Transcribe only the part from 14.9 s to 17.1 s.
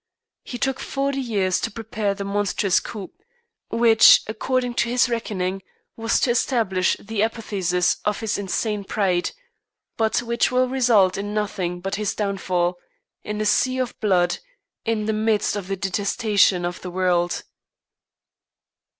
the midst of the detestation of the